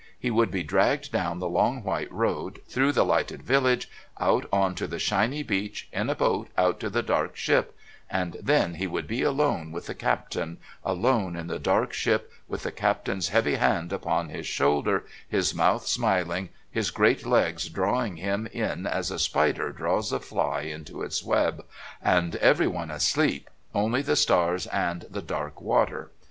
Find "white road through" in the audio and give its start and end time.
1.83-2.91